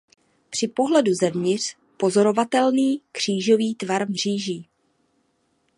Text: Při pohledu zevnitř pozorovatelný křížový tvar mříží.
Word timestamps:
Při 0.49 0.67
pohledu 0.67 1.13
zevnitř 1.13 1.75
pozorovatelný 1.97 3.01
křížový 3.11 3.75
tvar 3.75 4.09
mříží. 4.09 4.69